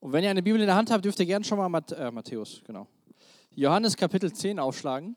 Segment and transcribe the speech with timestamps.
[0.00, 1.92] Und wenn ihr eine Bibel in der Hand habt, dürft ihr gerne schon mal Mat
[1.92, 2.86] äh, Matthäus, genau.
[3.54, 5.14] Johannes Kapitel 10 aufschlagen.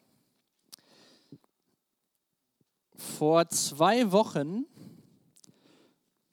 [2.97, 4.65] Vor zwei Wochen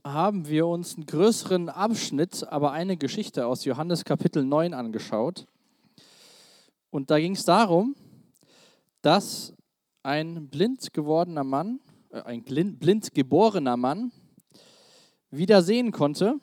[0.02, 5.46] haben wir uns einen größeren Abschnitt, aber eine Geschichte aus Johannes Kapitel 9 angeschaut.
[6.90, 7.94] Und da ging es darum,
[9.00, 9.54] dass
[10.02, 11.78] ein blind gewordener Mann,
[12.10, 14.10] äh, ein blind geborener Mann,
[15.30, 16.40] wieder sehen konnte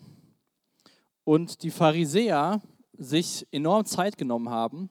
[1.27, 2.61] und die Pharisäer
[2.97, 4.89] sich enorm Zeit genommen haben,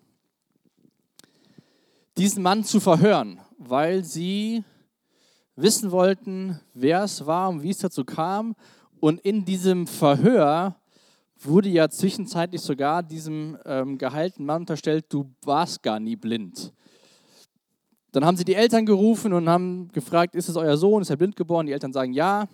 [2.19, 4.63] diesen Mann zu verhören, weil sie
[5.55, 8.55] wissen wollten, wer es war und wie es dazu kam.
[9.01, 10.77] Und in diesem Verhör
[11.41, 16.71] wurde ja zwischenzeitlich sogar diesem ähm, geheilten Mann unterstellt, du warst gar nie blind.
[18.13, 21.17] Dann haben sie die Eltern gerufen und haben gefragt, ist es euer Sohn, ist er
[21.17, 21.65] blind geboren?
[21.65, 22.47] Die Eltern sagen ja.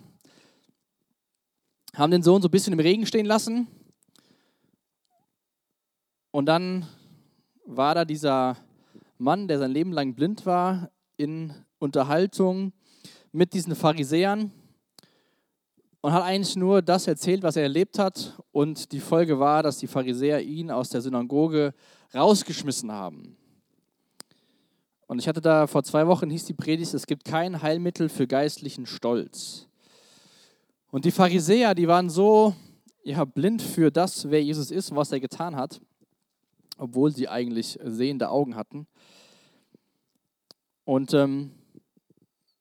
[1.94, 3.68] Haben den Sohn so ein bisschen im Regen stehen lassen
[6.30, 6.86] und dann
[7.66, 8.56] war da dieser
[9.18, 12.72] Mann, der sein Leben lang blind war, in Unterhaltung
[13.30, 14.50] mit diesen Pharisäern
[16.00, 18.42] und hat eigentlich nur das erzählt, was er erlebt hat.
[18.50, 21.74] Und die Folge war, dass die Pharisäer ihn aus der Synagoge
[22.14, 23.36] rausgeschmissen haben.
[25.06, 28.26] Und ich hatte da vor zwei Wochen, hieß die Predigt, es gibt kein Heilmittel für
[28.26, 29.68] geistlichen Stolz.
[30.92, 32.54] Und die Pharisäer, die waren so
[33.02, 35.80] ja, blind für das, wer Jesus ist und was er getan hat,
[36.76, 38.86] obwohl sie eigentlich sehende Augen hatten.
[40.84, 41.52] Und ähm,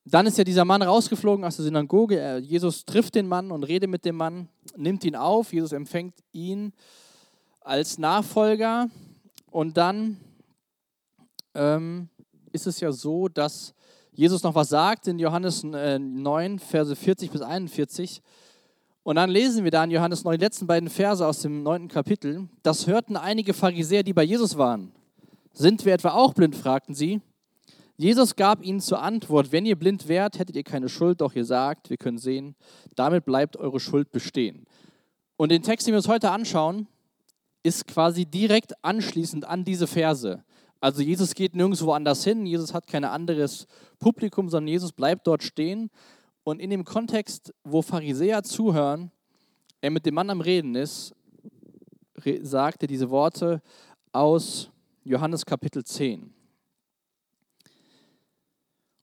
[0.06, 2.38] dann ist ja dieser Mann rausgeflogen aus der Synagoge.
[2.38, 5.52] Jesus trifft den Mann und redet mit dem Mann, nimmt ihn auf.
[5.52, 6.72] Jesus empfängt ihn
[7.60, 8.90] als Nachfolger.
[9.52, 10.22] Und dann
[11.54, 12.08] ähm,
[12.54, 13.74] ist es ja so, dass
[14.14, 18.22] Jesus noch was sagt in Johannes 9, äh, Verse 40 bis 41.
[19.04, 21.88] Und dann lesen wir da in Johannes 9, die letzten beiden Verse aus dem neunten
[21.88, 22.50] Kapitel.
[22.62, 24.92] Das hörten einige Pharisäer, die bei Jesus waren.
[25.54, 26.56] Sind wir etwa auch blind?
[26.56, 27.22] fragten sie.
[27.98, 31.46] Jesus gab ihnen zur Antwort, wenn ihr blind wärt, hättet ihr keine Schuld, doch ihr
[31.46, 32.56] sagt, wir können sehen,
[32.96, 34.66] damit bleibt eure Schuld bestehen.
[35.38, 36.88] Und den Text, den wir uns heute anschauen,
[37.64, 40.44] ist quasi direkt anschließend an diese Verse.
[40.82, 43.68] Also Jesus geht nirgendwo anders hin, Jesus hat kein anderes
[44.00, 45.92] Publikum, sondern Jesus bleibt dort stehen
[46.44, 49.12] und in dem Kontext, wo Pharisäer zuhören,
[49.80, 51.14] er mit dem Mann am Reden ist,
[52.42, 53.62] sagt er diese Worte
[54.12, 54.72] aus
[55.04, 56.34] Johannes Kapitel 10.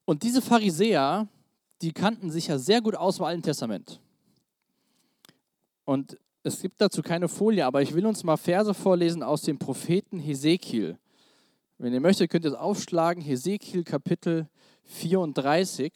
[0.04, 1.28] Und diese Pharisäer,
[1.80, 4.00] die kannten sich ja sehr gut aus im Alten Testament.
[5.84, 9.58] Und es gibt dazu keine Folie, aber ich will uns mal Verse vorlesen aus dem
[9.58, 10.98] Propheten Hesekiel.
[11.80, 14.48] Wenn ihr möchtet, könnt ihr es aufschlagen, Hesekiel Kapitel
[14.82, 15.92] 34.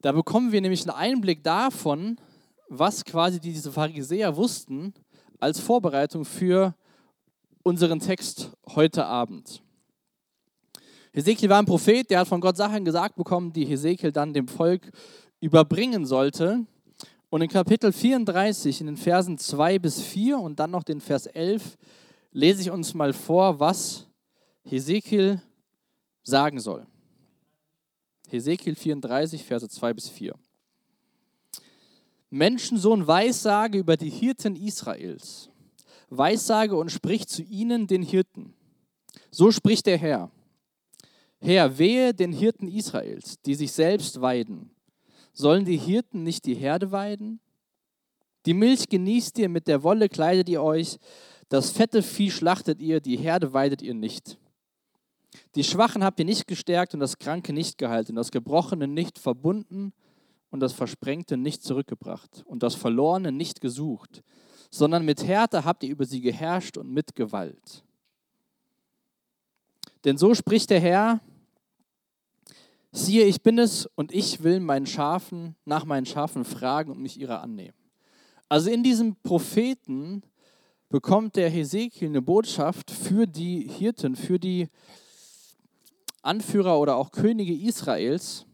[0.00, 2.20] Da bekommen wir nämlich einen Einblick davon,
[2.68, 4.94] was quasi diese Pharisäer wussten
[5.40, 6.76] als Vorbereitung für
[7.64, 9.60] unseren Text heute Abend.
[11.12, 14.46] Hesekiel war ein Prophet, der hat von Gott Sachen gesagt bekommen, die Hesekiel dann dem
[14.46, 14.92] Volk
[15.40, 16.64] überbringen sollte.
[17.28, 21.26] Und in Kapitel 34, in den Versen 2 bis 4 und dann noch den Vers
[21.26, 21.76] 11,
[22.30, 24.06] lese ich uns mal vor, was
[24.64, 25.42] Hesekiel
[26.22, 26.86] sagen soll.
[28.28, 30.34] Hesekiel 34, Verse 2 bis 4.
[32.30, 35.50] Menschensohn, Weissage über die Hirten Israels.
[36.08, 38.54] Weissage und sprich zu ihnen, den Hirten.
[39.30, 40.30] So spricht der Herr.
[41.40, 44.70] Herr, wehe den Hirten Israels, die sich selbst weiden.
[45.32, 47.40] Sollen die Hirten nicht die Herde weiden?
[48.46, 50.98] Die Milch genießt ihr, mit der Wolle kleidet ihr euch,
[51.48, 54.38] das fette Vieh schlachtet ihr, die Herde weidet ihr nicht.
[55.54, 59.92] Die Schwachen habt ihr nicht gestärkt und das Kranke nicht gehalten, das Gebrochene nicht verbunden
[60.50, 64.22] und das Versprengte nicht zurückgebracht und das Verlorene nicht gesucht,
[64.70, 67.84] sondern mit Härte habt ihr über sie geherrscht und mit Gewalt.
[70.04, 71.20] Denn so spricht der Herr,
[72.90, 77.18] siehe, ich bin es und ich will meinen Schafen, nach meinen Schafen fragen und mich
[77.18, 77.76] ihrer annehmen.
[78.48, 80.22] Also in diesem Propheten
[80.90, 84.68] bekommt der Hesekiel eine Botschaft für die Hirten, für die
[86.22, 88.46] Anführer oder auch Könige Israels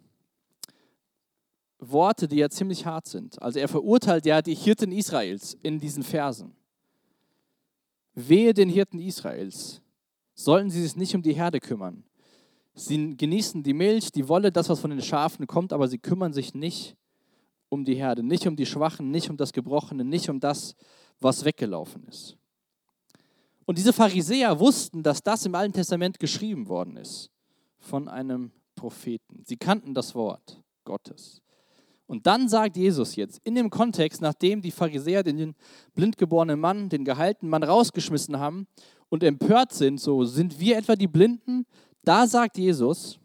[1.79, 3.41] Worte, die ja ziemlich hart sind.
[3.41, 6.55] Also er verurteilt ja die Hirten Israels in diesen Versen.
[8.15, 9.81] Wehe den Hirten Israels,
[10.35, 12.03] sollten sie sich nicht um die Herde kümmern.
[12.75, 16.33] Sie genießen die Milch, die Wolle, das, was von den Schafen kommt, aber sie kümmern
[16.33, 16.97] sich nicht
[17.69, 20.75] um die Herde, nicht um die Schwachen, nicht um das Gebrochene, nicht um das,
[21.21, 22.37] was weggelaufen ist.
[23.67, 27.31] Und diese Pharisäer wussten, dass das im Alten Testament geschrieben worden ist
[27.79, 29.43] von einem Propheten.
[29.47, 31.43] Sie kannten das Wort Gottes.
[32.07, 35.55] Und dann sagt Jesus jetzt, in dem Kontext, nachdem die Pharisäer den
[35.95, 38.67] blindgeborenen Mann, den gehaltenen Mann rausgeschmissen haben
[39.11, 41.67] und empört sind, so sind wir etwa die Blinden,
[42.05, 43.19] da sagt Jesus,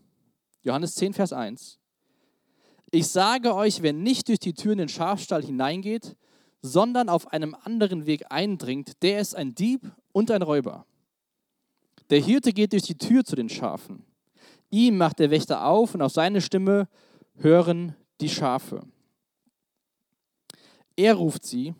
[0.63, 1.79] Johannes 10, Vers 1,
[2.91, 6.15] ich sage euch, wer nicht durch die Tür in den Schafstall hineingeht,
[6.61, 10.85] sondern auf einem anderen Weg eindringt, der ist ein Dieb und ein Räuber.
[12.09, 14.05] Der Hirte geht durch die Tür zu den Schafen.
[14.73, 16.87] Ihm macht der Wächter auf und auf seine Stimme
[17.35, 18.81] hören die Schafe.
[20.95, 21.75] Er ruft sie,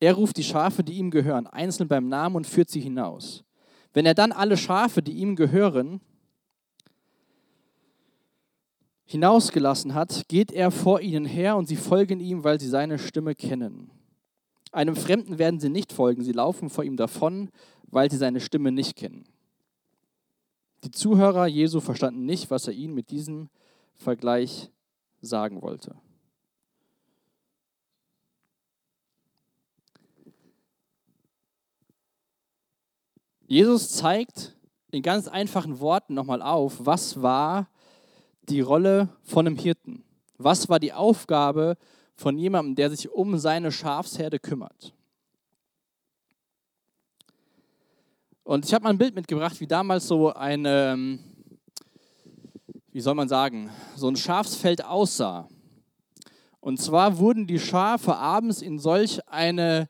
[0.00, 3.42] er ruft die Schafe, die ihm gehören, einzeln beim Namen und führt sie hinaus.
[3.94, 6.02] Wenn er dann alle Schafe, die ihm gehören,
[9.06, 13.34] hinausgelassen hat, geht er vor ihnen her und sie folgen ihm, weil sie seine Stimme
[13.34, 13.90] kennen.
[14.72, 17.48] Einem Fremden werden sie nicht folgen, sie laufen vor ihm davon,
[17.86, 19.24] weil sie seine Stimme nicht kennen.
[20.84, 23.48] Die Zuhörer Jesu verstanden nicht, was er ihnen mit diesem
[23.94, 24.70] Vergleich
[25.22, 25.96] sagen wollte.
[33.46, 34.54] Jesus zeigt
[34.90, 37.68] in ganz einfachen Worten nochmal auf, was war
[38.48, 40.04] die Rolle von einem Hirten?
[40.36, 41.76] Was war die Aufgabe
[42.14, 44.94] von jemandem, der sich um seine Schafsherde kümmert?
[48.44, 51.18] Und ich habe mal ein Bild mitgebracht, wie damals so eine, ähm,
[52.92, 55.48] wie soll man sagen, so ein Schafsfeld aussah.
[56.60, 59.88] Und zwar wurden die Schafe abends in solch eine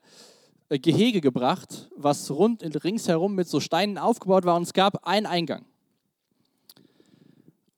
[0.69, 5.25] äh, Gehege gebracht, was rund ringsherum mit so Steinen aufgebaut war und es gab einen
[5.25, 5.65] Eingang.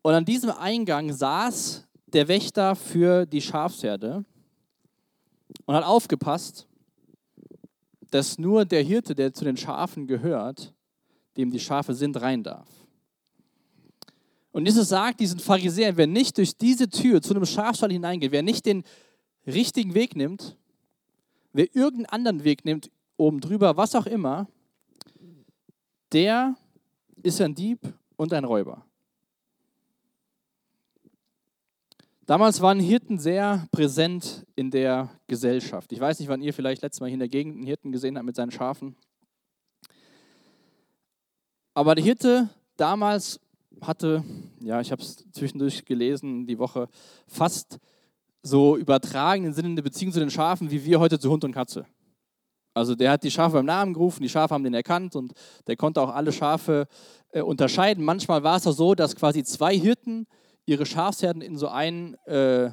[0.04, 4.24] Und an diesem Eingang saß der Wächter für die Schafsherde
[5.66, 6.67] und hat aufgepasst,
[8.18, 10.74] dass nur der Hirte, der zu den Schafen gehört,
[11.38, 12.68] dem die Schafe sind, rein darf.
[14.52, 18.42] Und Jesus sagt diesen Pharisäern, wer nicht durch diese Tür zu einem Schafstall hineingeht, wer
[18.42, 18.84] nicht den
[19.46, 20.58] richtigen Weg nimmt,
[21.54, 24.48] wer irgendeinen anderen Weg nimmt, oben drüber, was auch immer,
[26.12, 26.56] der
[27.22, 27.82] ist ein Dieb
[28.16, 28.84] und ein Räuber.
[32.28, 35.94] Damals waren Hirten sehr präsent in der Gesellschaft.
[35.94, 38.18] Ich weiß nicht, wann ihr vielleicht letztes Mal hier in der Gegend einen Hirten gesehen
[38.18, 38.98] habt mit seinen Schafen.
[41.74, 43.40] Aber der Hirte damals
[43.80, 44.26] hatte,
[44.60, 46.90] ja, ich habe es zwischendurch gelesen, die Woche,
[47.28, 47.80] fast
[48.44, 51.86] so übertragenen Sinn eine Beziehung zu den Schafen, wie wir heute zu Hund und Katze.
[52.74, 55.32] Also der hat die Schafe beim Namen gerufen, die Schafe haben den erkannt und
[55.66, 56.90] der konnte auch alle Schafe
[57.30, 58.04] äh, unterscheiden.
[58.04, 60.28] Manchmal war es auch so, dass quasi zwei Hirten
[60.68, 62.68] ihre Schafsherden in so einen, äh,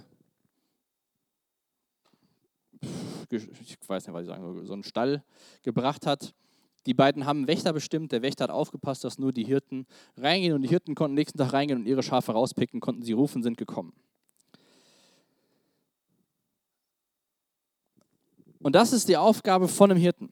[3.30, 5.24] ich weiß nicht, was ich sagen so einen Stall
[5.62, 6.34] gebracht hat.
[6.86, 8.12] Die beiden haben Wächter bestimmt.
[8.12, 9.86] Der Wächter hat aufgepasst, dass nur die Hirten
[10.18, 13.42] reingehen und die Hirten konnten nächsten Tag reingehen und ihre Schafe rauspicken, konnten sie rufen,
[13.42, 13.94] sind gekommen.
[18.58, 20.30] Und das ist die Aufgabe von einem Hirten.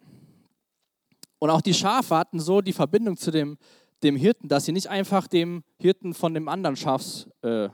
[1.39, 3.57] Und auch die Schafe hatten so die Verbindung zu dem
[4.03, 7.69] dem Hirten, dass sie nicht einfach dem Hirten von dem anderen Schafs, äh,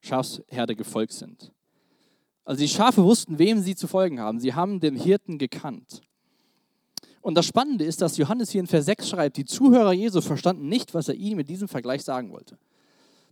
[0.00, 1.52] Schafsherde gefolgt sind.
[2.44, 4.38] Also die Schafe wussten, wem sie zu folgen haben.
[4.38, 6.02] Sie haben den Hirten gekannt.
[7.20, 10.68] Und das Spannende ist, dass Johannes hier in Vers 6 schreibt, die Zuhörer Jesu verstanden
[10.68, 12.56] nicht, was er ihnen mit diesem Vergleich sagen wollte.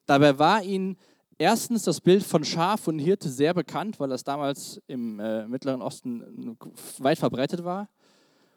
[0.07, 0.97] Dabei war ihnen
[1.39, 5.81] erstens das Bild von Schaf und Hirte sehr bekannt, weil das damals im äh, Mittleren
[5.81, 6.57] Osten
[6.99, 7.89] weit verbreitet war.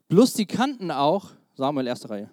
[0.09, 2.31] Plus die kannten auch, Samuel, erste Reihe,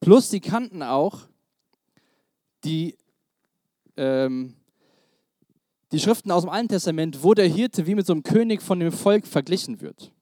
[0.00, 1.20] Plus sie kannten auch
[2.64, 2.96] die,
[3.96, 4.56] ähm,
[5.92, 8.80] die Schriften aus dem Alten Testament, wo der Hirte wie mit so einem König von
[8.80, 10.12] dem Volk verglichen wird.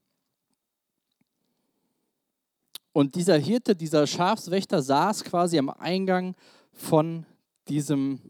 [2.92, 6.34] Und dieser Hirte, dieser Schafswächter saß quasi am Eingang
[6.72, 7.24] von
[7.68, 8.20] diesem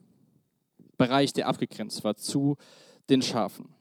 [0.98, 2.56] Bereich, der abgegrenzt war zu
[3.08, 3.74] den Schafen.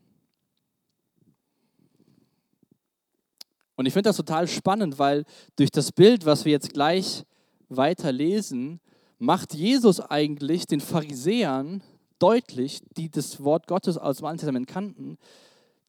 [3.75, 5.25] Und ich finde das total spannend, weil
[5.57, 7.25] durch das Bild, was wir jetzt gleich
[7.69, 8.79] weiter lesen,
[9.19, 11.81] macht Jesus eigentlich den Pharisäern
[12.19, 15.17] deutlich, die das Wort Gottes aus dem Alten Testament kannten,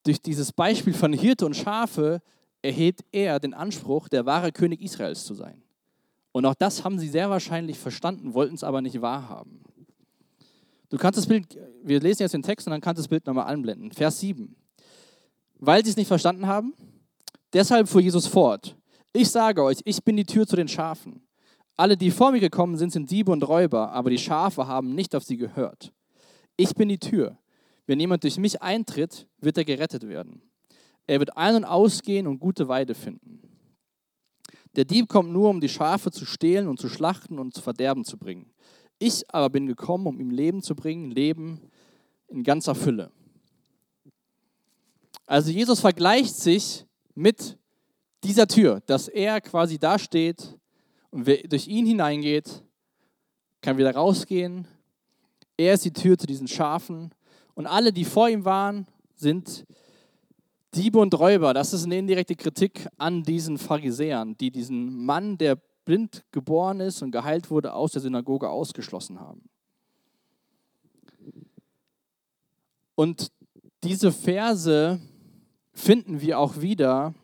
[0.04, 2.22] durch dieses Beispiel von Hirte und Schafe
[2.62, 5.62] erhebt er den Anspruch, der wahre König Israels zu sein.
[6.32, 9.60] Und auch das haben sie sehr wahrscheinlich verstanden, wollten es aber nicht wahrhaben.
[10.88, 13.26] Du kannst das Bild, wir lesen jetzt den Text und dann kannst du das Bild
[13.26, 13.92] nochmal anblenden.
[13.92, 14.56] Vers 7.
[15.58, 16.74] Weil sie es nicht verstanden haben,
[17.52, 18.76] deshalb fuhr Jesus fort.
[19.12, 21.20] Ich sage euch, ich bin die Tür zu den Schafen.
[21.78, 25.14] Alle, die vor mir gekommen sind, sind Diebe und Räuber, aber die Schafe haben nicht
[25.14, 25.92] auf sie gehört.
[26.56, 27.38] Ich bin die Tür.
[27.86, 30.42] Wenn jemand durch mich eintritt, wird er gerettet werden.
[31.06, 33.40] Er wird ein- und ausgehen und gute Weide finden.
[34.74, 38.04] Der Dieb kommt nur, um die Schafe zu stehlen und zu schlachten und zu verderben
[38.04, 38.50] zu bringen.
[38.98, 41.60] Ich aber bin gekommen, um ihm Leben zu bringen, Leben
[42.26, 43.12] in ganzer Fülle.
[45.26, 47.56] Also Jesus vergleicht sich mit
[48.24, 50.57] dieser Tür, dass er quasi da steht
[51.10, 52.62] und wer durch ihn hineingeht,
[53.60, 54.66] kann wieder rausgehen.
[55.56, 57.12] Er ist die Tür zu diesen Schafen
[57.54, 58.86] und alle, die vor ihm waren,
[59.16, 59.66] sind
[60.74, 61.54] Diebe und Räuber.
[61.54, 67.02] Das ist eine indirekte Kritik an diesen Pharisäern, die diesen Mann, der blind geboren ist
[67.02, 69.48] und geheilt wurde, aus der Synagoge ausgeschlossen haben.
[72.94, 73.32] Und
[73.82, 75.00] diese Verse
[75.72, 77.14] finden wir auch wieder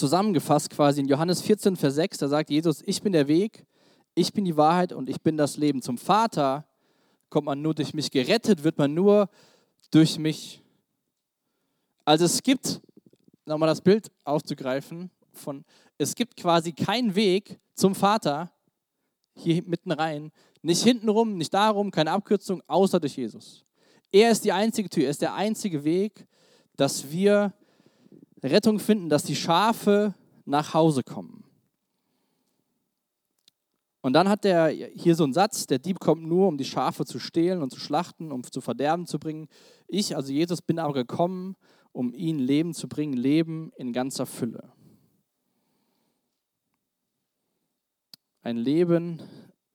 [0.00, 2.18] zusammengefasst quasi in Johannes 14, Vers 6.
[2.18, 3.66] Da sagt Jesus, ich bin der Weg,
[4.14, 5.82] ich bin die Wahrheit und ich bin das Leben.
[5.82, 6.66] Zum Vater
[7.28, 9.28] kommt man nur durch mich gerettet, wird man nur
[9.90, 10.62] durch mich.
[12.04, 12.80] Also es gibt,
[13.44, 15.64] nochmal das Bild aufzugreifen, von,
[15.98, 18.50] es gibt quasi keinen Weg zum Vater
[19.34, 23.64] hier mitten rein, nicht hintenrum, nicht darum, keine Abkürzung, außer durch Jesus.
[24.10, 26.26] Er ist die einzige Tür, er ist der einzige Weg,
[26.76, 27.52] dass wir
[28.42, 31.44] Rettung finden, dass die Schafe nach Hause kommen.
[34.02, 37.04] Und dann hat er hier so einen Satz, der Dieb kommt nur, um die Schafe
[37.04, 39.48] zu stehlen und zu schlachten, um zu verderben zu bringen.
[39.88, 41.56] Ich, also Jesus, bin aber gekommen,
[41.92, 44.72] um ihnen Leben zu bringen, Leben in ganzer Fülle.
[48.42, 49.20] Ein Leben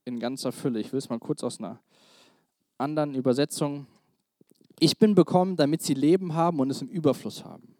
[0.06, 0.80] in ganzer Fülle.
[0.80, 1.80] Ich will es mal kurz aus einer
[2.80, 3.86] anderen Übersetzung.
[4.80, 7.75] Ich bin bekommen, damit sie Leben haben und es im Überfluss haben.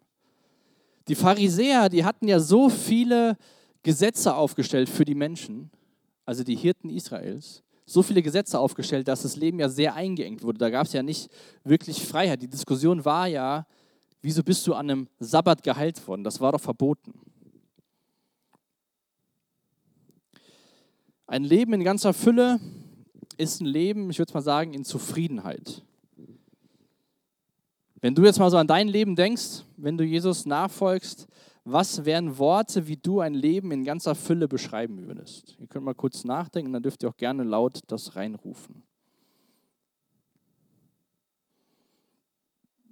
[1.08, 3.36] Die Pharisäer, die hatten ja so viele
[3.82, 5.70] Gesetze aufgestellt für die Menschen,
[6.24, 10.58] also die Hirten Israels, so viele Gesetze aufgestellt, dass das Leben ja sehr eingeengt wurde.
[10.58, 11.30] Da gab es ja nicht
[11.62, 12.42] wirklich Freiheit.
[12.42, 13.64] Die Diskussion war ja,
[14.22, 16.24] wieso bist du an einem Sabbat geheilt worden?
[16.24, 17.14] Das war doch verboten.
[21.28, 22.58] Ein Leben in ganzer Fülle
[23.36, 25.82] ist ein Leben, ich würde mal sagen, in Zufriedenheit.
[28.00, 31.26] Wenn du jetzt mal so an dein Leben denkst, wenn du Jesus nachfolgst,
[31.64, 35.56] was wären Worte, wie du ein Leben in ganzer Fülle beschreiben würdest?
[35.58, 38.84] Ihr könnt mal kurz nachdenken, dann dürft ihr auch gerne laut das reinrufen.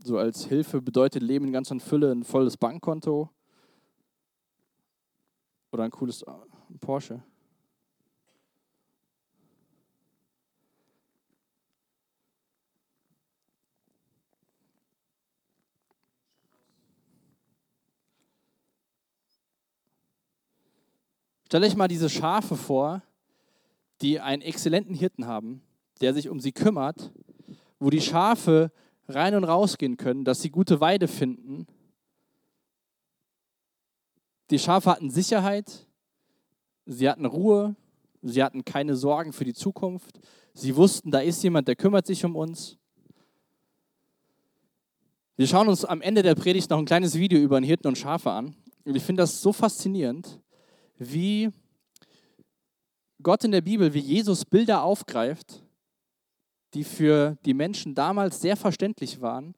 [0.03, 3.31] So als Hilfe bedeutet Leben in ganzer Fülle ein volles Bankkonto
[5.73, 6.25] oder ein cooles
[6.81, 7.23] Porsche.
[21.55, 23.01] Stellt euch mal diese Schafe vor,
[24.03, 25.63] die einen exzellenten Hirten haben,
[26.01, 27.13] der sich um sie kümmert,
[27.79, 28.73] wo die Schafe
[29.07, 31.69] rein und raus gehen können, dass sie gute Weide finden.
[34.51, 35.87] Die Schafe hatten Sicherheit,
[36.87, 37.77] sie hatten Ruhe,
[38.21, 40.19] sie hatten keine Sorgen für die Zukunft.
[40.55, 42.79] Sie wussten, da ist jemand, der kümmert sich um uns.
[45.37, 47.97] Wir schauen uns am Ende der Predigt noch ein kleines Video über einen Hirten und
[47.97, 48.57] Schafe an.
[48.85, 50.41] Und ich finde das so faszinierend,
[50.99, 51.51] wie
[53.23, 55.63] Gott in der Bibel, wie Jesus Bilder aufgreift,
[56.75, 59.55] die für die Menschen damals sehr verständlich waren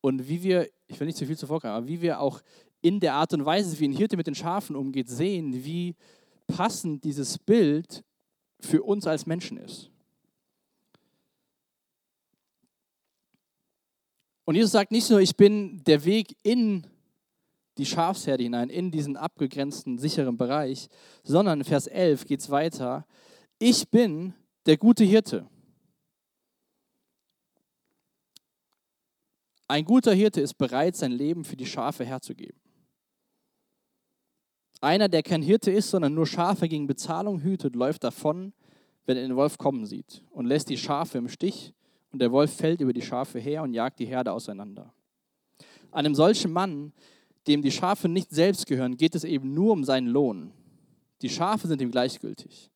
[0.00, 2.40] und wie wir, ich will nicht zu viel zuvor kommen, aber wie wir auch
[2.80, 5.94] in der Art und Weise, wie ein Hirte mit den Schafen umgeht, sehen, wie
[6.46, 8.04] passend dieses Bild
[8.60, 9.90] für uns als Menschen ist.
[14.44, 16.86] Und Jesus sagt nicht nur, ich bin der Weg in
[17.78, 20.88] die Schafsherde hinein, in diesen abgegrenzten, sicheren Bereich,
[21.22, 23.06] sondern in Vers 11 geht es weiter.
[23.58, 24.34] Ich bin
[24.66, 25.48] der gute Hirte.
[29.66, 32.60] Ein guter Hirte ist bereit, sein Leben für die Schafe herzugeben.
[34.80, 38.52] Einer, der kein Hirte ist, sondern nur Schafe gegen Bezahlung hütet, läuft davon,
[39.06, 41.74] wenn er den Wolf kommen sieht und lässt die Schafe im Stich
[42.12, 44.92] und der Wolf fällt über die Schafe her und jagt die Herde auseinander.
[45.90, 46.92] Einem solchen Mann
[47.46, 50.52] dem die Schafe nicht selbst gehören, geht es eben nur um seinen Lohn.
[51.22, 52.70] Die Schafe sind ihm gleichgültig.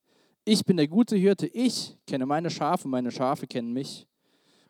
[0.45, 4.07] Ich bin der gute Hirte, ich kenne meine Schafe meine Schafe kennen mich.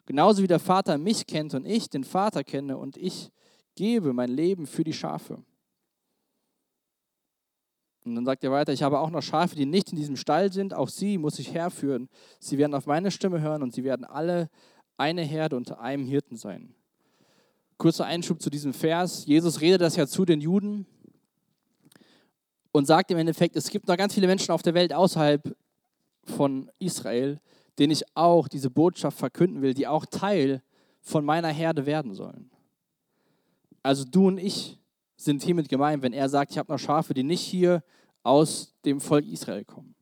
[0.07, 3.31] Genauso wie der Vater mich kennt und ich den Vater kenne und ich
[3.75, 5.45] gebe mein Leben für die Schafe.
[8.05, 10.53] Und dann sagt er weiter, ich habe auch noch Schafe, die nicht in diesem Stall
[10.53, 12.09] sind, auch sie muss ich herführen.
[12.41, 14.49] Sie werden auf meine Stimme hören und sie werden alle
[14.97, 16.75] eine Herde unter einem Hirten sein.
[17.79, 19.25] Kurzer Einschub zu diesem Vers.
[19.27, 20.85] Jesus redet das ja zu den Juden
[22.73, 25.57] und sagt im Endeffekt, es gibt noch ganz viele Menschen auf der Welt außerhalb
[26.25, 27.41] von Israel,
[27.79, 30.61] denen ich auch diese Botschaft verkünden will, die auch Teil
[31.01, 32.51] von meiner Herde werden sollen.
[33.85, 34.79] Also du und ich
[35.17, 37.83] sind hiermit gemeint, wenn er sagt, ich habe noch Schafe, die nicht hier
[38.25, 39.95] aus dem Volk Israel kommen.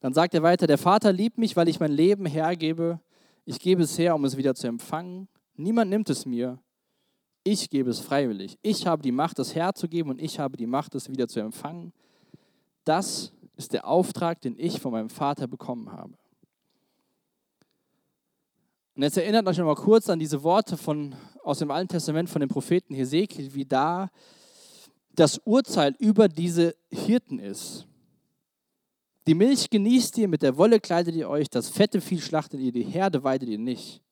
[0.00, 3.00] Dann sagt er weiter, der Vater liebt mich, weil ich mein Leben hergebe.
[3.44, 5.28] Ich gebe es her, um es wieder zu empfangen.
[5.56, 6.58] Niemand nimmt es mir.
[7.44, 8.58] Ich gebe es freiwillig.
[8.62, 11.92] Ich habe die Macht, es herzugeben und ich habe die Macht, es wieder zu empfangen.
[12.84, 16.14] Das ist der Auftrag, den ich von meinem Vater bekommen habe.
[18.96, 22.30] Und jetzt erinnert euch noch mal kurz an diese Worte von, aus dem Alten Testament
[22.30, 24.10] von dem Propheten Hesekiel, wie da
[25.14, 27.86] das Urteil über diese Hirten ist.
[29.26, 32.72] Die Milch genießt ihr, mit der Wolle kleidet ihr euch, das fette Vieh schlachtet ihr,
[32.72, 34.02] die Herde weidet ihr nicht.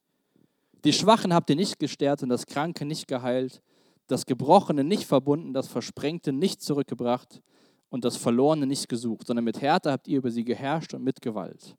[0.85, 3.63] Die Schwachen habt ihr nicht gestärkt und das Kranke nicht geheilt,
[4.07, 7.43] das Gebrochene nicht verbunden, das Versprengte nicht zurückgebracht
[7.89, 11.23] und das Verlorene nicht gesucht, sondern mit Härte habt ihr über sie geherrscht und mit
[11.23, 11.77] Gewalt.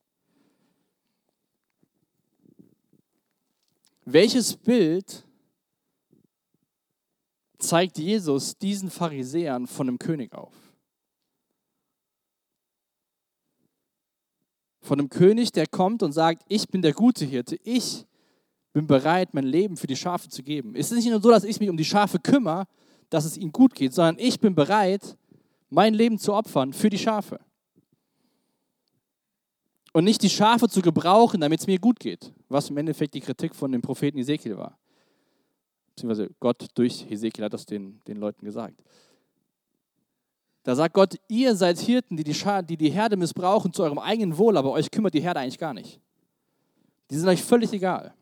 [4.05, 5.24] Welches Bild
[7.59, 10.53] zeigt Jesus diesen Pharisäern von einem König auf?
[14.81, 18.05] Von einem König, der kommt und sagt, ich bin der gute Hirte, ich
[18.75, 20.75] bin bereit, mein Leben für die Schafe zu geben.
[20.75, 22.67] Es ist nicht nur so, dass ich mich um die Schafe kümmere,
[23.10, 25.17] dass es ihnen gut geht, sondern ich bin bereit,
[25.70, 27.39] mein Leben zu opfern für die Schafe
[29.94, 33.22] und nicht die Schafe zu gebrauchen, damit es mir gut geht, was im Endeffekt die
[33.22, 34.77] Kritik von dem Propheten Ezekiel war.
[35.96, 38.84] Beziehungsweise Gott durch Ezekiel hat das den, den Leuten gesagt.
[40.63, 42.36] Da sagt Gott, ihr seid Hirten, die die,
[42.67, 45.74] die die Herde missbrauchen zu eurem eigenen Wohl, aber euch kümmert die Herde eigentlich gar
[45.74, 46.01] nicht.
[47.10, 48.13] Die sind euch völlig egal.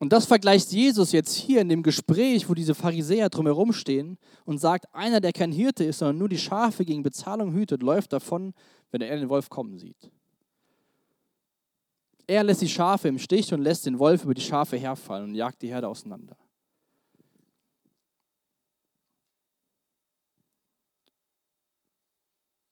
[0.00, 4.16] Und das vergleicht Jesus jetzt hier in dem Gespräch, wo diese Pharisäer drumherum stehen
[4.46, 8.14] und sagt, einer, der kein Hirte ist, sondern nur die Schafe gegen Bezahlung hütet, läuft
[8.14, 8.54] davon,
[8.90, 10.10] wenn er den Wolf kommen sieht.
[12.26, 15.34] Er lässt die Schafe im Stich und lässt den Wolf über die Schafe herfallen und
[15.34, 16.34] jagt die Herde auseinander.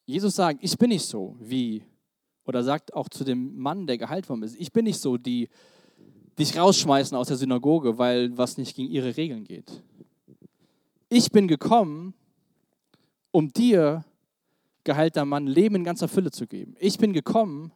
[0.07, 1.85] Jesus sagt, ich bin nicht so wie,
[2.47, 5.51] oder sagt auch zu dem Mann, der geheilt worden ist, ich bin nicht so die
[6.39, 9.83] dich rausschmeißen aus der Synagoge, weil was nicht gegen ihre Regeln geht.
[11.09, 12.15] Ich bin gekommen,
[13.31, 14.05] um dir,
[14.85, 16.77] geheilter Mann, Leben in ganzer Fülle zu geben.
[16.79, 17.73] Ich bin gekommen,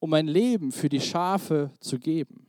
[0.00, 2.46] um mein Leben für die Schafe zu geben.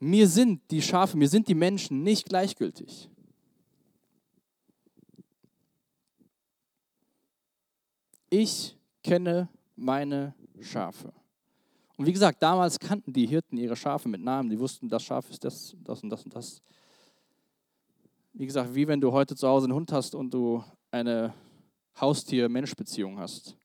[0.00, 3.08] Mir sind die Schafe, mir sind die Menschen nicht gleichgültig.
[8.30, 11.12] Ich kenne meine Schafe.
[11.98, 14.48] Und wie gesagt, damals kannten die Hirten ihre Schafe mit Namen.
[14.48, 16.62] Die wussten, das Schaf ist das, das und das und das.
[18.32, 21.34] Wie gesagt, wie wenn du heute zu Hause einen Hund hast und du eine
[22.00, 23.56] Haustier-Mensch-Beziehung hast.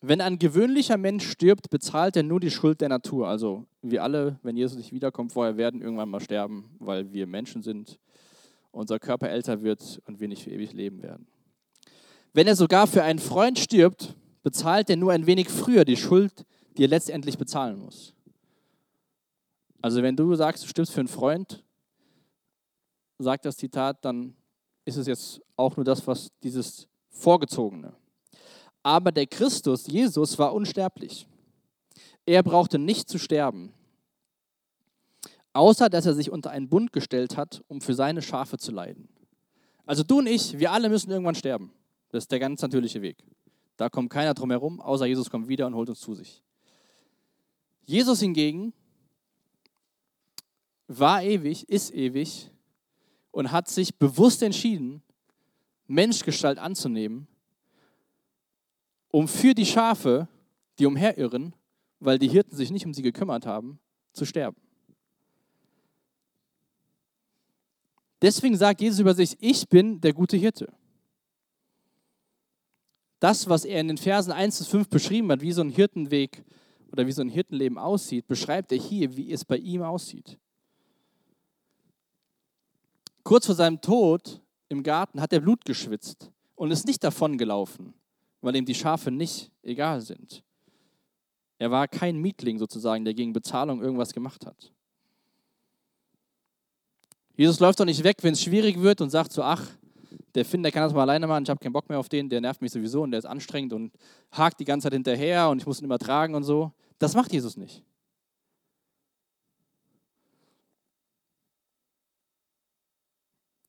[0.00, 3.28] Wenn ein gewöhnlicher Mensch stirbt, bezahlt er nur die Schuld der Natur.
[3.28, 7.62] Also wir alle, wenn Jesus nicht wiederkommt vorher, werden irgendwann mal sterben, weil wir Menschen
[7.62, 8.00] sind,
[8.72, 11.28] unser Körper älter wird und wir nicht für ewig leben werden.
[12.32, 14.16] Wenn er sogar für einen Freund stirbt,
[14.48, 18.14] bezahlt er nur ein wenig früher die Schuld, die er letztendlich bezahlen muss.
[19.82, 21.62] Also wenn du sagst, du stirbst für einen Freund,
[23.18, 24.34] sagt das Zitat, dann
[24.86, 27.92] ist es jetzt auch nur das, was dieses Vorgezogene.
[28.82, 31.26] Aber der Christus, Jesus, war unsterblich.
[32.24, 33.74] Er brauchte nicht zu sterben,
[35.52, 39.10] außer dass er sich unter einen Bund gestellt hat, um für seine Schafe zu leiden.
[39.84, 41.70] Also du und ich, wir alle müssen irgendwann sterben.
[42.08, 43.22] Das ist der ganz natürliche Weg.
[43.78, 46.42] Da kommt keiner drum herum, außer Jesus kommt wieder und holt uns zu sich.
[47.86, 48.74] Jesus hingegen
[50.88, 52.50] war ewig, ist ewig
[53.30, 55.00] und hat sich bewusst entschieden,
[55.86, 57.28] Menschgestalt anzunehmen,
[59.12, 60.26] um für die Schafe,
[60.80, 61.54] die umherirren,
[62.00, 63.78] weil die Hirten sich nicht um sie gekümmert haben,
[64.12, 64.60] zu sterben.
[68.20, 70.72] Deswegen sagt Jesus über sich, ich bin der gute Hirte
[73.20, 76.44] das, was er in den Versen 1 bis 5 beschrieben hat, wie so ein Hirtenweg
[76.92, 80.38] oder wie so ein Hirtenleben aussieht, beschreibt er hier, wie es bei ihm aussieht.
[83.24, 87.94] Kurz vor seinem Tod im Garten hat er Blut geschwitzt und ist nicht davongelaufen,
[88.40, 90.42] weil ihm die Schafe nicht egal sind.
[91.58, 94.72] Er war kein Mietling sozusagen, der gegen Bezahlung irgendwas gemacht hat.
[97.36, 99.64] Jesus läuft doch nicht weg, wenn es schwierig wird und sagt so, ach,
[100.34, 102.28] der Finn, der kann das mal alleine machen, ich habe keinen Bock mehr auf den,
[102.28, 103.92] der nervt mich sowieso und der ist anstrengend und
[104.32, 106.72] hakt die ganze Zeit hinterher und ich muss ihn immer tragen und so.
[106.98, 107.82] Das macht Jesus nicht.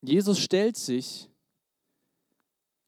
[0.01, 1.29] Jesus stellt sich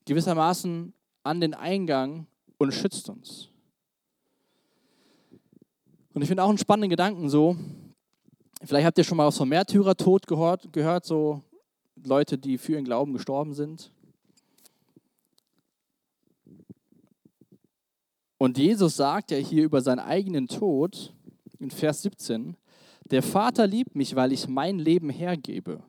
[0.05, 2.25] gewissermaßen an den Eingang
[2.57, 3.49] und schützt uns.
[6.13, 7.55] Und ich finde auch einen spannenden Gedanken so,
[8.63, 11.41] Vielleicht habt ihr schon mal was vom Märtyrertod gehört, gehört, so
[12.05, 13.91] Leute, die für ihren Glauben gestorben sind.
[18.37, 21.13] Und Jesus sagt ja hier über seinen eigenen Tod
[21.59, 22.57] in Vers 17,
[23.11, 25.83] der Vater liebt mich, weil ich mein Leben hergebe.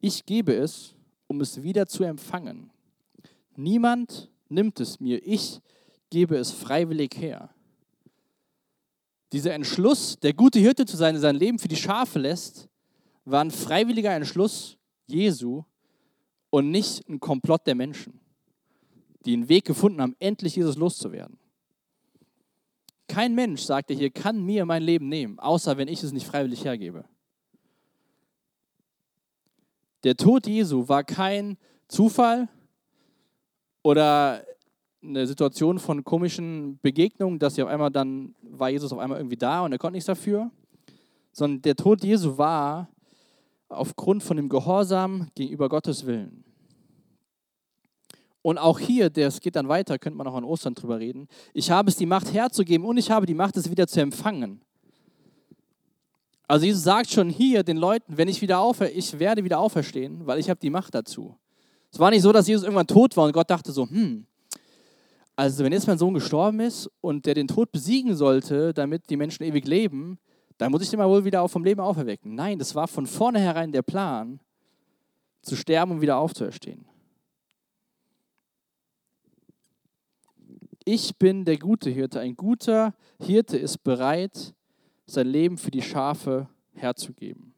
[0.00, 0.94] Ich gebe es,
[1.26, 2.70] um es wieder zu empfangen.
[3.56, 5.60] Niemand nimmt es mir, ich
[6.08, 7.50] gebe es freiwillig her.
[9.32, 12.68] Dieser Entschluss, der gute Hirte zu sein, sein Leben für die Schafe lässt,
[13.24, 14.78] war ein freiwilliger Entschluss
[15.12, 15.64] Jesu
[16.50, 18.20] und nicht ein Komplott der Menschen,
[19.24, 21.38] die einen Weg gefunden haben, endlich Jesus loszuwerden.
[23.08, 26.26] Kein Mensch, sagt er hier, kann mir mein Leben nehmen, außer wenn ich es nicht
[26.26, 27.04] freiwillig hergebe.
[30.04, 31.56] Der Tod Jesu war kein
[31.88, 32.48] Zufall
[33.82, 34.44] oder
[35.02, 39.36] eine Situation von komischen Begegnungen, dass sie auf einmal dann war Jesus auf einmal irgendwie
[39.36, 40.50] da und er konnte nichts dafür,
[41.32, 42.88] sondern der Tod Jesu war
[43.72, 46.44] aufgrund von dem Gehorsam gegenüber Gottes Willen.
[48.42, 51.28] Und auch hier, das geht dann weiter, könnte man auch an Ostern drüber reden.
[51.54, 54.60] Ich habe es die Macht herzugeben und ich habe die Macht, es wieder zu empfangen.
[56.48, 60.26] Also Jesus sagt schon hier den Leuten, wenn ich wieder aufer, ich werde wieder auferstehen,
[60.26, 61.36] weil ich habe die Macht dazu.
[61.92, 64.26] Es war nicht so, dass Jesus irgendwann tot war und Gott dachte so, hm,
[65.36, 69.16] also wenn jetzt mein Sohn gestorben ist und der den Tod besiegen sollte, damit die
[69.16, 70.18] Menschen ewig leben,
[70.58, 72.34] dann muss ich den mal wohl wieder vom Leben auferwecken.
[72.34, 74.40] Nein, das war von vornherein der Plan,
[75.42, 76.86] zu sterben und wieder aufzuerstehen.
[80.84, 82.20] Ich bin der gute Hirte.
[82.20, 84.54] Ein guter Hirte ist bereit,
[85.06, 87.54] sein Leben für die Schafe herzugeben.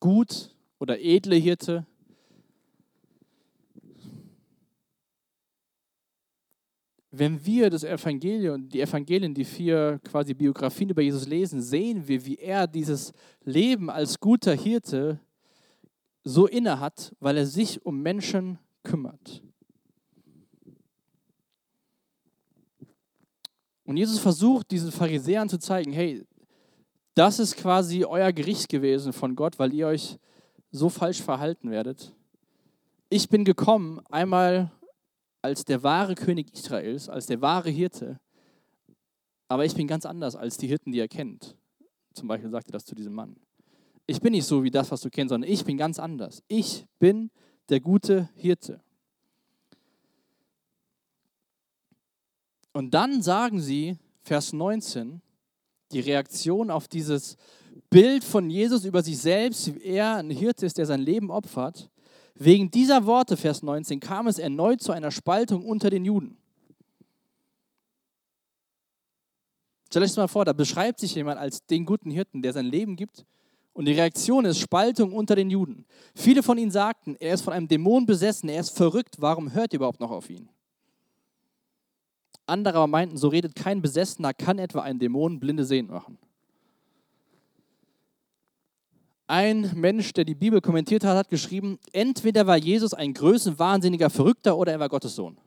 [0.00, 1.86] Gut oder edle Hirte
[7.18, 12.24] wenn wir das Evangelium, die Evangelien, die vier quasi Biografien über Jesus lesen, sehen wir,
[12.26, 13.12] wie er dieses
[13.44, 15.20] Leben als guter Hirte
[16.24, 19.42] so inne hat, weil er sich um Menschen kümmert.
[23.84, 26.26] Und Jesus versucht, diesen Pharisäern zu zeigen, hey,
[27.14, 30.18] das ist quasi euer Gericht gewesen von Gott, weil ihr euch
[30.72, 32.12] so falsch verhalten werdet.
[33.08, 34.72] Ich bin gekommen, einmal
[35.44, 38.18] als der wahre König Israels, als der wahre Hirte.
[39.46, 41.54] Aber ich bin ganz anders als die Hirten, die er kennt.
[42.14, 43.36] Zum Beispiel sagte das zu diesem Mann.
[44.06, 46.42] Ich bin nicht so wie das, was du kennst, sondern ich bin ganz anders.
[46.48, 47.30] Ich bin
[47.68, 48.80] der gute Hirte.
[52.72, 55.20] Und dann sagen sie, Vers 19,
[55.92, 57.36] die Reaktion auf dieses
[57.90, 61.90] Bild von Jesus über sich selbst, wie er ein Hirte ist, der sein Leben opfert.
[62.36, 66.36] Wegen dieser Worte, Vers 19, kam es erneut zu einer Spaltung unter den Juden.
[69.88, 72.66] Stellt euch das mal vor, da beschreibt sich jemand als den guten Hirten, der sein
[72.66, 73.24] Leben gibt.
[73.72, 75.84] Und die Reaktion ist Spaltung unter den Juden.
[76.16, 79.72] Viele von ihnen sagten, er ist von einem Dämon besessen, er ist verrückt, warum hört
[79.72, 80.48] ihr überhaupt noch auf ihn?
[82.46, 86.18] Andere aber meinten, so redet kein Besessener, kann etwa ein Dämon blinde sehend machen.
[89.26, 94.56] Ein Mensch, der die Bibel kommentiert hat, hat geschrieben, entweder war Jesus ein größenwahnsinniger Verrückter
[94.56, 95.38] oder er war Gottes Sohn.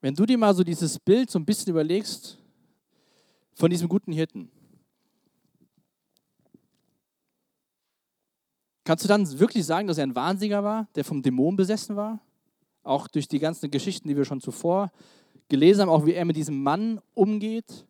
[0.00, 2.38] Wenn du dir mal so dieses Bild so ein bisschen überlegst
[3.54, 4.48] von diesem guten Hirten,
[8.84, 12.20] kannst du dann wirklich sagen, dass er ein Wahnsinniger war, der vom Dämon besessen war?
[12.84, 14.92] Auch durch die ganzen Geschichten, die wir schon zuvor
[15.48, 17.86] gelesen haben, auch wie er mit diesem Mann umgeht.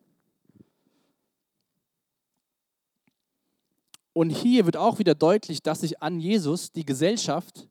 [4.13, 7.67] Und hier wird auch wieder deutlich, dass sich an Jesus die Gesellschaft,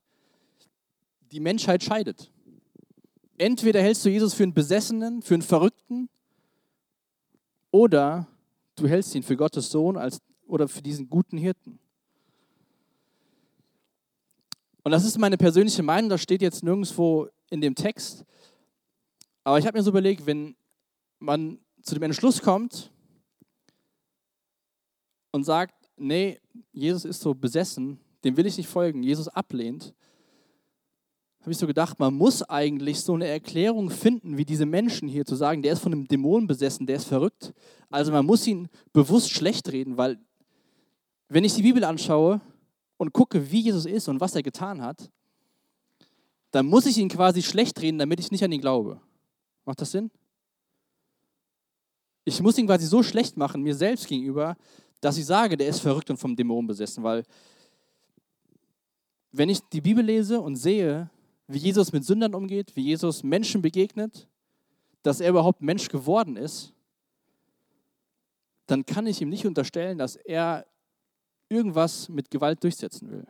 [1.32, 2.30] die Menschheit scheidet.
[3.36, 6.08] Entweder hältst du Jesus für einen Besessenen, für einen Verrückten,
[7.70, 8.26] oder
[8.76, 11.78] du hältst ihn für Gottes Sohn als, oder für diesen guten Hirten.
[14.82, 18.24] Und das ist meine persönliche Meinung, das steht jetzt nirgendwo in dem Text.
[19.48, 20.54] Aber ich habe mir so überlegt, wenn
[21.20, 22.92] man zu dem Entschluss kommt
[25.30, 26.38] und sagt, nee,
[26.70, 29.94] Jesus ist so besessen, dem will ich nicht folgen, Jesus ablehnt,
[31.40, 35.24] habe ich so gedacht, man muss eigentlich so eine Erklärung finden, wie diese Menschen hier
[35.24, 37.54] zu sagen, der ist von einem Dämon besessen, der ist verrückt.
[37.88, 40.18] Also man muss ihn bewusst schlecht reden, weil
[41.30, 42.42] wenn ich die Bibel anschaue
[42.98, 45.10] und gucke, wie Jesus ist und was er getan hat,
[46.50, 49.00] dann muss ich ihn quasi schlecht reden, damit ich nicht an ihn glaube.
[49.68, 50.10] Macht das Sinn?
[52.24, 54.56] Ich muss ihn quasi so schlecht machen, mir selbst gegenüber,
[55.02, 57.22] dass ich sage, der ist verrückt und vom Dämon besessen, weil
[59.30, 61.10] wenn ich die Bibel lese und sehe,
[61.48, 64.26] wie Jesus mit Sündern umgeht, wie Jesus Menschen begegnet,
[65.02, 66.72] dass er überhaupt Mensch geworden ist,
[68.68, 70.66] dann kann ich ihm nicht unterstellen, dass er
[71.50, 73.26] irgendwas mit Gewalt durchsetzen will.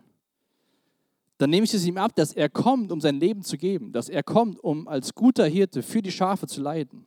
[1.38, 4.08] Dann nehme ich es ihm ab, dass er kommt, um sein Leben zu geben, dass
[4.08, 7.06] er kommt, um als guter Hirte für die Schafe zu leiden.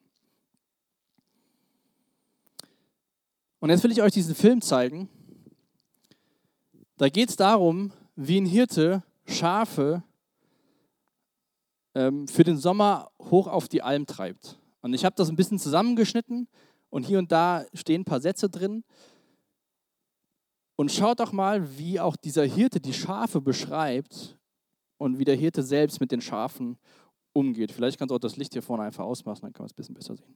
[3.60, 5.10] Und jetzt will ich euch diesen Film zeigen.
[6.98, 10.04] Da geht es darum, wie ein Hirte Schafe
[11.94, 14.60] ähm, für den Sommer hoch auf die Alm treibt.
[14.82, 16.48] Und ich habe das ein bisschen zusammengeschnitten
[16.90, 18.84] und hier und da stehen ein paar Sätze drin.
[20.82, 24.36] Und schaut doch mal, wie auch dieser Hirte die Schafe beschreibt
[24.98, 26.80] und wie der Hirte selbst mit den Schafen
[27.34, 27.72] umgeht.
[27.72, 29.76] Vielleicht kannst du auch das Licht hier vorne einfach ausmachen, dann kann man es ein
[29.76, 30.36] bisschen besser sehen.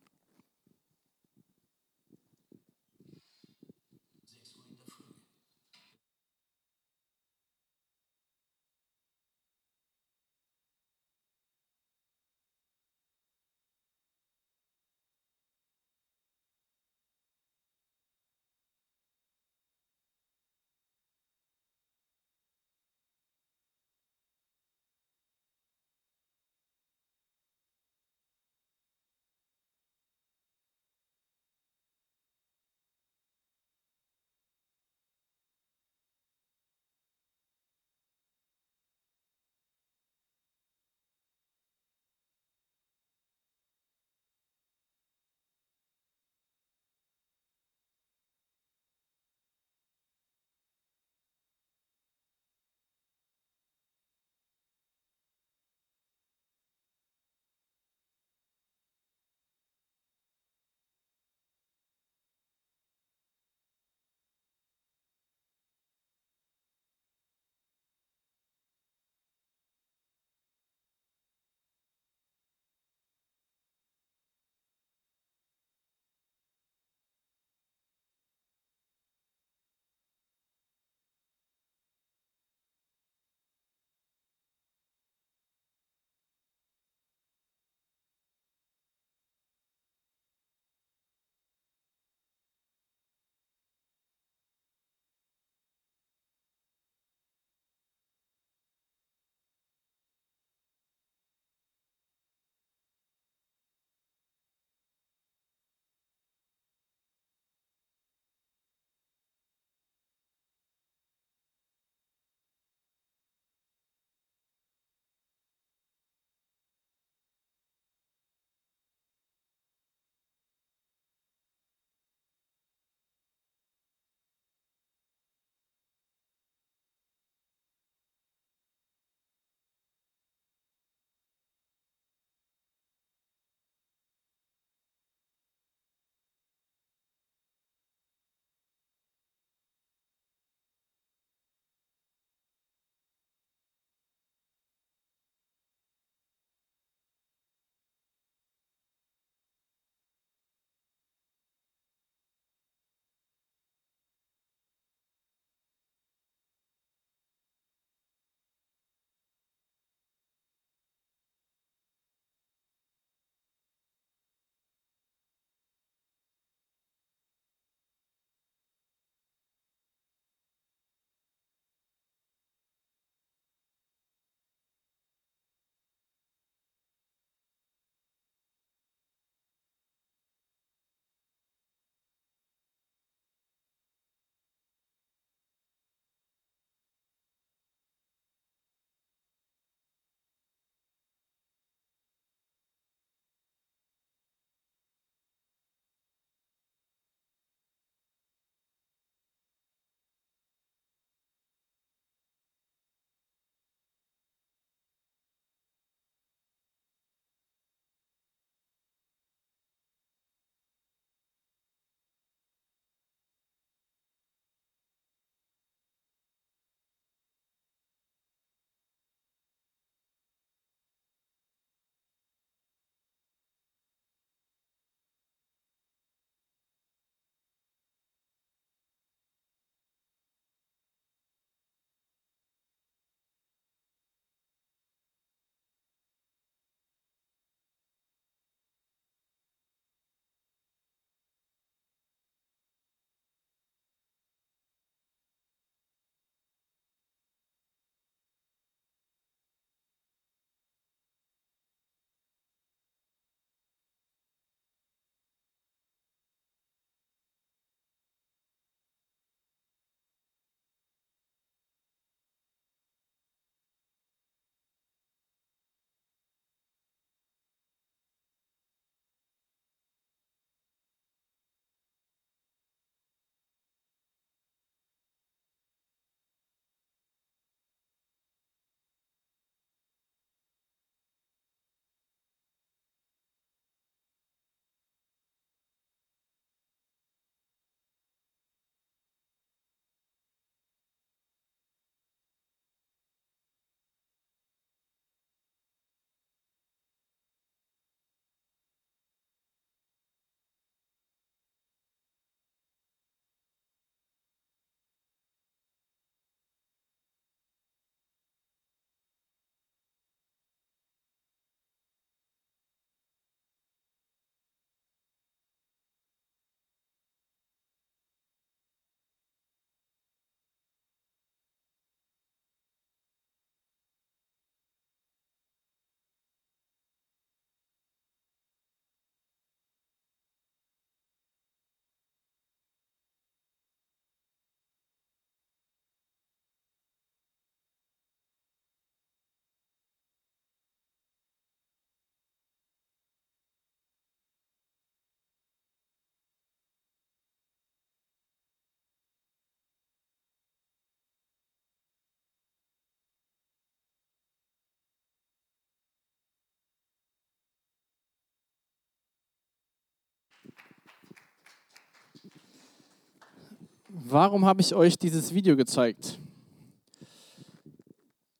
[363.98, 366.20] Warum habe ich euch dieses Video gezeigt?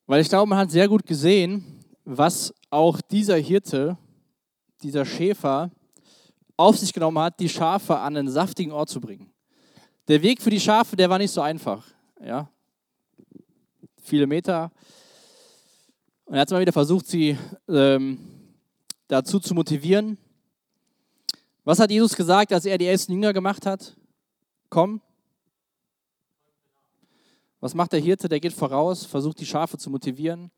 [0.06, 3.98] Weil ich glaube, man hat sehr gut gesehen, was auch dieser Hirte,
[4.84, 5.72] dieser Schäfer
[6.58, 9.32] auf sich genommen hat, die Schafe an einen saftigen Ort zu bringen.
[10.10, 11.88] Der Weg für die Schafe, der war nicht so einfach.
[12.22, 12.50] Ja?
[14.02, 14.74] Viele Meter.
[16.26, 17.38] Und er hat mal wieder versucht, sie
[17.70, 18.20] ähm,
[19.08, 20.18] dazu zu motivieren.
[21.64, 23.96] Was hat Jesus gesagt, als er die ersten Jünger gemacht hat?
[24.70, 25.00] Komm.
[27.66, 28.30] Was macht der Hirte?
[28.30, 30.52] Der geht voraus, versucht die Schafe zu motivieren.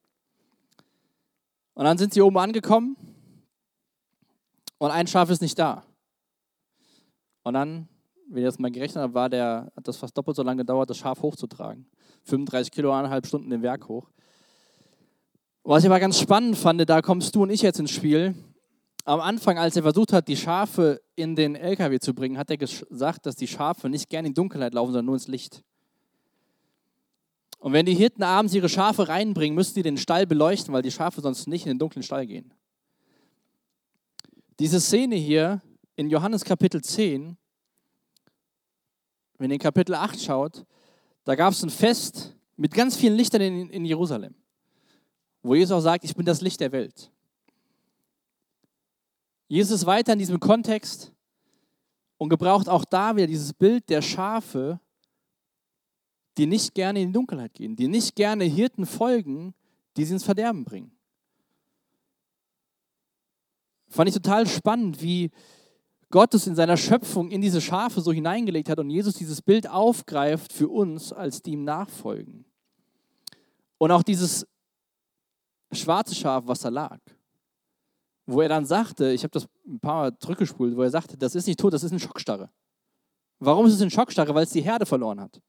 [1.73, 2.97] Und dann sind sie oben angekommen
[4.77, 5.85] und ein Schaf ist nicht da.
[7.43, 7.87] Und dann,
[8.27, 10.89] wenn ich das mal gerechnet habe, war der, hat das fast doppelt so lange gedauert,
[10.89, 11.89] das Schaf hochzutragen.
[12.23, 14.09] 35 Kilo, eineinhalb Stunden den Berg hoch.
[15.63, 18.35] Was ich aber ganz spannend fand, da kommst du und ich jetzt ins Spiel.
[19.05, 22.57] Am Anfang, als er versucht hat, die Schafe in den LKW zu bringen, hat er
[22.57, 25.63] gesagt, dass die Schafe nicht gerne in Dunkelheit laufen, sondern nur ins Licht.
[27.67, 30.89] Und wenn die Hirten abends ihre Schafe reinbringen, müssen sie den Stall beleuchten, weil die
[30.89, 32.53] Schafe sonst nicht in den dunklen Stall gehen.
[34.57, 35.61] Diese Szene hier
[35.97, 37.35] in Johannes Kapitel 10,
[39.37, 40.65] wenn ihr in Kapitel 8 schaut,
[41.25, 44.33] da gab es ein Fest mit ganz vielen Lichtern in, in Jerusalem,
[45.43, 47.11] wo Jesus auch sagt, ich bin das Licht der Welt.
[49.49, 51.11] Jesus ist weiter in diesem Kontext
[52.17, 54.79] und gebraucht auch da wieder dieses Bild der Schafe,
[56.37, 59.53] die nicht gerne in die Dunkelheit gehen, die nicht gerne Hirten folgen,
[59.95, 60.91] die sie ins Verderben bringen.
[63.89, 65.31] Fand ich total spannend, wie
[66.09, 69.69] Gott es in seiner Schöpfung in diese Schafe so hineingelegt hat und Jesus dieses Bild
[69.69, 72.45] aufgreift für uns, als die ihm nachfolgen.
[73.77, 74.47] Und auch dieses
[75.71, 76.99] schwarze Schaf, was da lag,
[78.25, 81.35] wo er dann sagte, ich habe das ein paar Mal zurückgespult, wo er sagte, das
[81.35, 82.49] ist nicht tot, das ist eine Schockstarre.
[83.39, 84.33] Warum ist es eine Schockstarre?
[84.33, 85.41] Weil es die Herde verloren hat.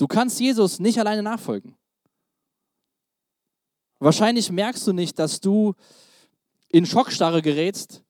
[0.00, 1.76] Du kannst Jesus nicht alleine nachfolgen.
[3.98, 5.74] Wahrscheinlich merkst du nicht, dass du
[6.68, 8.02] in Schockstarre gerätst,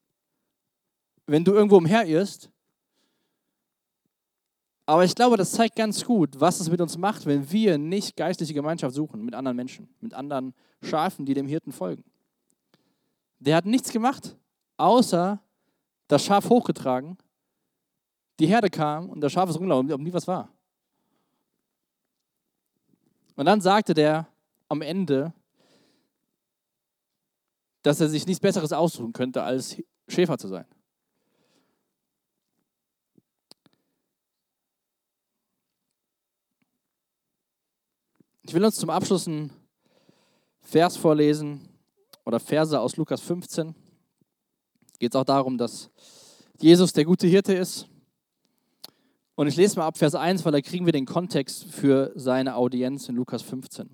[1.26, 2.48] wenn du irgendwo umherirrst.
[4.86, 8.16] Aber ich glaube, das zeigt ganz gut, was es mit uns macht, wenn wir nicht
[8.16, 12.04] geistliche Gemeinschaft suchen mit anderen Menschen, mit anderen Schafen, die dem Hirten folgen.
[13.40, 14.36] Der hat nichts gemacht,
[14.76, 15.42] außer
[16.06, 17.18] das Schaf hochgetragen,
[18.38, 20.52] die Herde kam und das Schaf ist rumgelaufen, ob nie was war.
[23.40, 24.28] Und dann sagte der
[24.68, 25.32] am Ende,
[27.80, 30.66] dass er sich nichts Besseres aussuchen könnte, als Schäfer zu sein.
[38.42, 39.50] Ich will uns zum Abschluss einen
[40.60, 41.66] Vers vorlesen
[42.26, 43.74] oder Verse aus Lukas 15.
[44.98, 45.88] Geht es auch darum, dass
[46.58, 47.89] Jesus der gute Hirte ist
[49.40, 52.56] und ich lese mal ab Vers 1, weil da kriegen wir den Kontext für seine
[52.56, 53.88] Audienz in Lukas 15.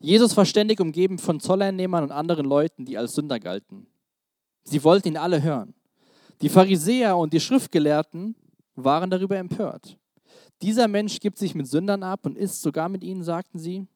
[0.00, 3.86] Jesus war ständig umgeben von Zolleinnehmern und anderen Leuten, die als Sünder galten.
[4.64, 5.72] Sie wollten ihn alle hören.
[6.42, 8.36] Die Pharisäer und die Schriftgelehrten
[8.74, 9.96] waren darüber empört.
[10.60, 13.86] Dieser Mensch gibt sich mit Sündern ab und isst sogar mit ihnen, sagten sie.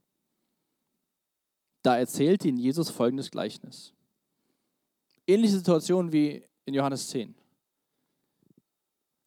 [1.83, 3.93] Da erzählte ihnen Jesus folgendes Gleichnis.
[5.27, 7.35] Ähnliche Situation wie in Johannes 10.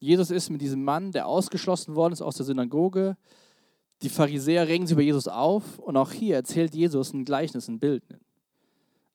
[0.02, 3.16] Jesus ist mit diesem Mann, der ausgeschlossen worden ist aus der Synagoge.
[4.02, 7.78] Die Pharisäer regen sich über Jesus auf und auch hier erzählt Jesus ein Gleichnis, ein
[7.78, 8.02] Bild.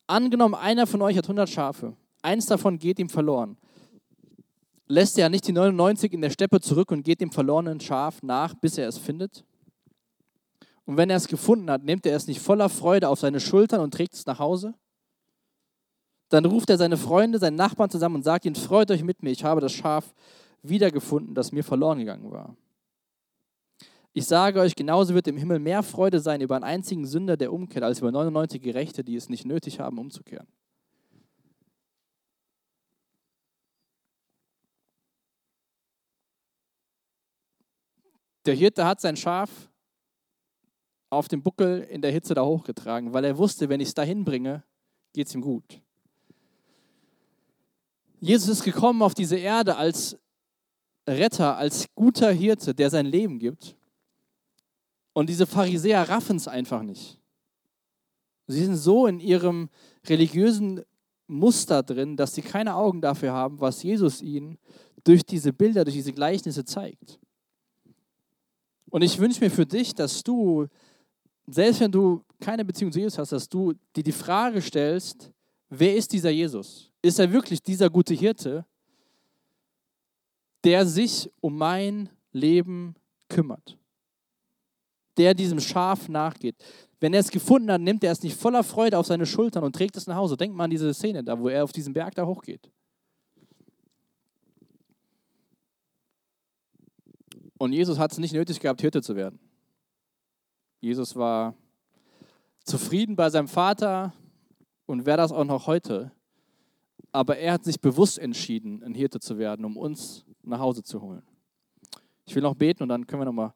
[0.07, 3.57] Angenommen, einer von euch hat 100 Schafe, eins davon geht ihm verloren.
[4.87, 8.53] Lässt er nicht die 99 in der Steppe zurück und geht dem verlorenen Schaf nach,
[8.53, 9.43] bis er es findet?
[10.85, 13.81] Und wenn er es gefunden hat, nimmt er es nicht voller Freude auf seine Schultern
[13.81, 14.73] und trägt es nach Hause?
[16.29, 19.31] Dann ruft er seine Freunde, seine Nachbarn zusammen und sagt ihnen, freut euch mit mir,
[19.31, 20.13] ich habe das Schaf
[20.61, 22.55] wiedergefunden, das mir verloren gegangen war.
[24.13, 27.53] Ich sage euch, genauso wird im Himmel mehr Freude sein über einen einzigen Sünder, der
[27.53, 30.47] umkehrt, als über 99 Gerechte, die es nicht nötig haben, umzukehren.
[38.47, 39.69] Der Hirte hat sein Schaf
[41.09, 44.25] auf dem Buckel in der Hitze da hochgetragen, weil er wusste, wenn ich es dahin
[44.25, 44.63] bringe,
[45.13, 45.81] geht es ihm gut.
[48.19, 50.17] Jesus ist gekommen auf diese Erde als
[51.07, 53.75] Retter, als guter Hirte, der sein Leben gibt.
[55.13, 57.19] Und diese Pharisäer raffen es einfach nicht.
[58.47, 59.69] Sie sind so in ihrem
[60.05, 60.81] religiösen
[61.27, 64.57] Muster drin, dass sie keine Augen dafür haben, was Jesus ihnen
[65.03, 67.19] durch diese Bilder, durch diese Gleichnisse zeigt.
[68.89, 70.67] Und ich wünsche mir für dich, dass du,
[71.47, 75.31] selbst wenn du keine Beziehung zu Jesus hast, dass du dir die Frage stellst,
[75.69, 76.91] wer ist dieser Jesus?
[77.01, 78.65] Ist er wirklich dieser gute Hirte?
[80.63, 82.95] Der sich um mein Leben
[83.29, 83.77] kümmert.
[85.17, 86.55] Der diesem Schaf nachgeht.
[86.99, 89.75] Wenn er es gefunden hat, nimmt er es nicht voller Freude auf seine Schultern und
[89.75, 90.37] trägt es nach Hause.
[90.37, 92.71] Denkt mal an diese Szene da, wo er auf diesen Berg da hochgeht.
[97.57, 99.39] Und Jesus hat es nicht nötig gehabt, Hirte zu werden.
[100.79, 101.55] Jesus war
[102.63, 104.13] zufrieden bei seinem Vater
[104.85, 106.11] und wäre das auch noch heute.
[107.11, 111.01] Aber er hat sich bewusst entschieden, ein Hirte zu werden, um uns nach Hause zu
[111.01, 111.23] holen.
[112.25, 113.53] Ich will noch beten und dann können wir noch mal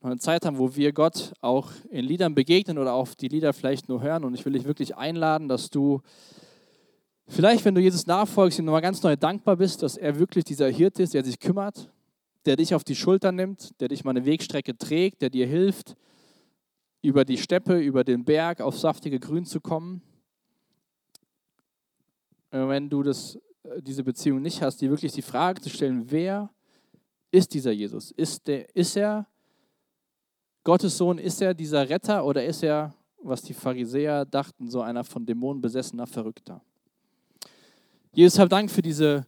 [0.00, 3.52] noch eine Zeit haben, wo wir Gott auch in Liedern begegnen oder auf die Lieder
[3.52, 4.24] vielleicht nur hören.
[4.24, 6.00] Und ich will dich wirklich einladen, dass du
[7.26, 10.68] vielleicht, wenn du Jesus nachfolgst, ihm nochmal ganz neu dankbar bist, dass er wirklich dieser
[10.68, 11.90] Hirte ist, der sich kümmert,
[12.44, 15.96] der dich auf die Schulter nimmt, der dich mal eine Wegstrecke trägt, der dir hilft,
[17.02, 20.02] über die Steppe, über den Berg auf saftige Grün zu kommen.
[22.50, 23.38] Wenn du das,
[23.80, 26.50] diese Beziehung nicht hast, dir wirklich die Frage zu stellen, wer
[27.30, 28.10] ist dieser Jesus?
[28.12, 29.26] Ist, der, ist er
[30.64, 31.18] Gottes Sohn?
[31.18, 35.60] Ist er dieser Retter oder ist er, was die Pharisäer dachten, so einer von Dämonen
[35.60, 36.60] besessener Verrückter?
[38.12, 39.26] Jesus, hab Dank für diese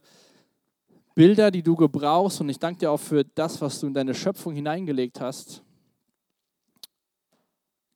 [1.13, 4.13] Bilder, die du gebrauchst und ich danke dir auch für das, was du in deine
[4.13, 5.63] Schöpfung hineingelegt hast.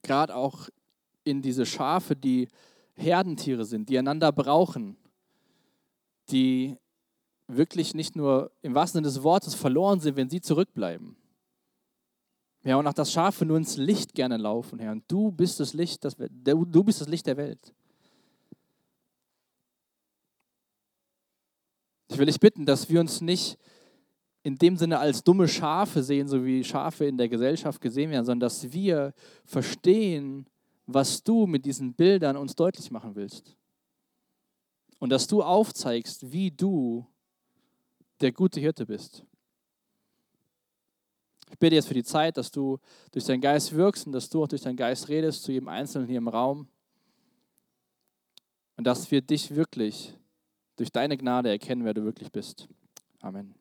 [0.01, 0.69] Gerade auch
[1.23, 2.47] in diese Schafe, die
[2.95, 4.97] Herdentiere sind, die einander brauchen,
[6.29, 6.77] die
[7.47, 11.15] wirklich nicht nur im wahrsten Sinne des Wortes verloren sind, wenn sie zurückbleiben.
[12.63, 14.93] Ja, und auch das Schafe nur ins Licht gerne laufen, Herr.
[14.93, 17.73] Und du bist das Licht, das, du bist das Licht der Welt.
[22.07, 23.57] Ich will dich bitten, dass wir uns nicht
[24.43, 28.25] in dem Sinne als dumme Schafe sehen, so wie Schafe in der Gesellschaft gesehen werden,
[28.25, 29.13] sondern dass wir
[29.45, 30.47] verstehen,
[30.85, 33.57] was du mit diesen Bildern uns deutlich machen willst.
[35.03, 37.05] Und dass du aufzeigst, wie du
[38.21, 39.25] der gute Hirte bist.
[41.51, 42.79] Ich bitte jetzt für die Zeit, dass du
[43.11, 46.07] durch deinen Geist wirkst und dass du auch durch deinen Geist redest zu jedem Einzelnen
[46.07, 46.69] hier im Raum.
[48.77, 50.17] Und dass wir dich wirklich
[50.77, 52.69] durch deine Gnade erkennen, wer du wirklich bist.
[53.19, 53.53] Amen.